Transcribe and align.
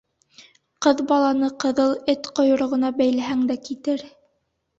Ҡыҙ 0.85 1.03
баланы 1.11 1.49
ҡыҙыл 1.63 1.93
эт 2.15 2.31
ҡойроғона 2.41 2.91
бәйләһәң 3.03 3.45
дә 3.53 3.59
китер 3.71 4.05